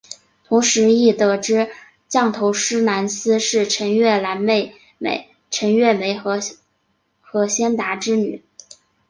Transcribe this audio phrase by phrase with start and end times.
[0.45, 1.69] 同时亦得知
[2.07, 6.39] 降头师蓝丝是陈月兰妹妹陈月梅和
[7.21, 8.41] 何先达之女。